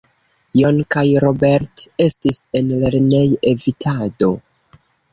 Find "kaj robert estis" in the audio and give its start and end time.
0.95-2.43